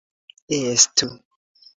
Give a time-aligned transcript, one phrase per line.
[0.59, 1.09] estu